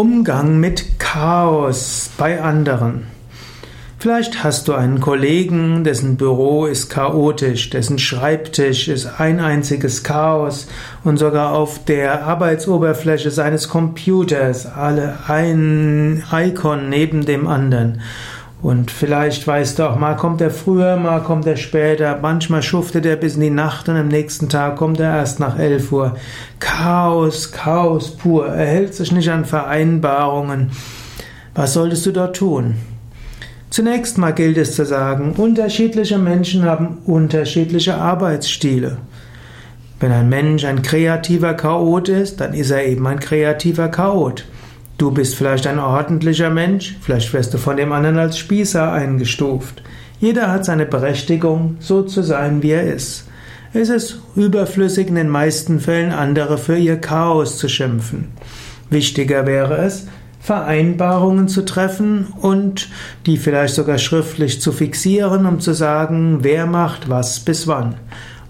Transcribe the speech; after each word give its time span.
Umgang 0.00 0.58
mit 0.60 0.98
Chaos 0.98 2.08
bei 2.16 2.40
anderen. 2.40 3.02
Vielleicht 3.98 4.42
hast 4.42 4.66
du 4.66 4.72
einen 4.72 4.98
Kollegen, 4.98 5.84
dessen 5.84 6.16
Büro 6.16 6.64
ist 6.64 6.88
chaotisch, 6.88 7.68
dessen 7.68 7.98
Schreibtisch 7.98 8.88
ist 8.88 9.20
ein 9.20 9.40
einziges 9.40 10.02
Chaos 10.02 10.68
und 11.04 11.18
sogar 11.18 11.52
auf 11.52 11.84
der 11.84 12.24
Arbeitsoberfläche 12.24 13.30
seines 13.30 13.68
Computers 13.68 14.64
alle 14.64 15.18
ein 15.28 16.24
Icon 16.32 16.88
neben 16.88 17.26
dem 17.26 17.46
anderen. 17.46 18.00
Und 18.62 18.90
vielleicht 18.90 19.46
weißt 19.46 19.78
du 19.78 19.88
auch, 19.88 19.96
mal 19.96 20.16
kommt 20.16 20.42
er 20.42 20.50
früher, 20.50 20.96
mal 20.96 21.22
kommt 21.22 21.46
er 21.46 21.56
später, 21.56 22.18
manchmal 22.20 22.62
schuftet 22.62 23.06
er 23.06 23.16
bis 23.16 23.36
in 23.36 23.40
die 23.40 23.50
Nacht 23.50 23.88
und 23.88 23.96
am 23.96 24.08
nächsten 24.08 24.50
Tag 24.50 24.76
kommt 24.76 25.00
er 25.00 25.16
erst 25.16 25.40
nach 25.40 25.58
11 25.58 25.90
Uhr. 25.92 26.16
Chaos, 26.58 27.52
Chaos 27.52 28.10
pur, 28.10 28.48
er 28.48 28.66
hält 28.66 28.94
sich 28.94 29.12
nicht 29.12 29.30
an 29.30 29.46
Vereinbarungen. 29.46 30.72
Was 31.54 31.72
solltest 31.72 32.04
du 32.04 32.12
dort 32.12 32.36
tun? 32.36 32.74
Zunächst 33.70 34.18
mal 34.18 34.32
gilt 34.32 34.58
es 34.58 34.74
zu 34.74 34.84
sagen, 34.84 35.32
unterschiedliche 35.36 36.18
Menschen 36.18 36.64
haben 36.64 36.98
unterschiedliche 37.06 37.94
Arbeitsstile. 37.94 38.98
Wenn 40.00 40.12
ein 40.12 40.28
Mensch 40.28 40.64
ein 40.64 40.82
kreativer 40.82 41.54
Chaot 41.54 42.08
ist, 42.08 42.40
dann 42.40 42.52
ist 42.52 42.70
er 42.70 42.84
eben 42.84 43.06
ein 43.06 43.20
kreativer 43.20 43.88
Chaot. 43.88 44.44
Du 45.00 45.10
bist 45.10 45.34
vielleicht 45.34 45.66
ein 45.66 45.78
ordentlicher 45.78 46.50
Mensch, 46.50 46.94
vielleicht 47.00 47.32
wirst 47.32 47.54
du 47.54 47.56
von 47.56 47.78
dem 47.78 47.90
anderen 47.90 48.18
als 48.18 48.36
Spießer 48.36 48.92
eingestuft. 48.92 49.82
Jeder 50.20 50.52
hat 50.52 50.66
seine 50.66 50.84
Berechtigung, 50.84 51.78
so 51.80 52.02
zu 52.02 52.22
sein, 52.22 52.62
wie 52.62 52.72
er 52.72 52.82
ist. 52.82 53.26
Es 53.72 53.88
ist 53.88 54.20
überflüssig 54.36 55.08
in 55.08 55.14
den 55.14 55.30
meisten 55.30 55.80
Fällen 55.80 56.12
andere 56.12 56.58
für 56.58 56.76
ihr 56.76 57.00
Chaos 57.00 57.56
zu 57.56 57.70
schimpfen. 57.70 58.28
Wichtiger 58.90 59.46
wäre 59.46 59.78
es, 59.78 60.06
Vereinbarungen 60.38 61.48
zu 61.48 61.64
treffen 61.64 62.26
und 62.38 62.90
die 63.24 63.38
vielleicht 63.38 63.76
sogar 63.76 63.96
schriftlich 63.96 64.60
zu 64.60 64.70
fixieren, 64.70 65.46
um 65.46 65.60
zu 65.60 65.72
sagen, 65.72 66.40
wer 66.42 66.66
macht 66.66 67.08
was 67.08 67.40
bis 67.40 67.66
wann. 67.66 67.94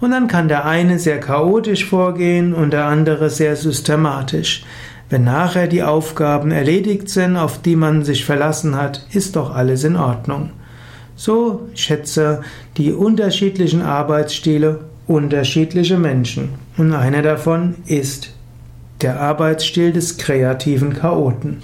Und 0.00 0.10
dann 0.10 0.26
kann 0.26 0.48
der 0.48 0.64
eine 0.64 0.98
sehr 0.98 1.20
chaotisch 1.20 1.84
vorgehen 1.84 2.54
und 2.54 2.72
der 2.72 2.86
andere 2.86 3.30
sehr 3.30 3.54
systematisch. 3.54 4.64
Wenn 5.10 5.24
nachher 5.24 5.66
die 5.66 5.82
Aufgaben 5.82 6.52
erledigt 6.52 7.08
sind, 7.08 7.36
auf 7.36 7.60
die 7.60 7.74
man 7.74 8.04
sich 8.04 8.24
verlassen 8.24 8.76
hat, 8.76 9.04
ist 9.12 9.34
doch 9.34 9.52
alles 9.54 9.82
in 9.82 9.96
Ordnung. 9.96 10.50
So 11.16 11.68
schätze 11.74 12.42
die 12.76 12.92
unterschiedlichen 12.92 13.82
Arbeitsstile 13.82 14.84
unterschiedliche 15.08 15.98
Menschen. 15.98 16.50
Und 16.78 16.94
einer 16.94 17.22
davon 17.22 17.74
ist 17.86 18.32
der 19.02 19.20
Arbeitsstil 19.20 19.92
des 19.92 20.16
kreativen 20.16 20.94
Chaoten. 20.94 21.62